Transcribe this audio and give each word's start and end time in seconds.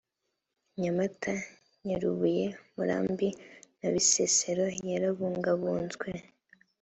nyamata, 0.81 1.33
nyarubuye, 1.85 2.45
murambi 2.75 3.29
na 3.79 3.87
bisesero 3.93 4.65
yarabungabunzwe 4.91 6.09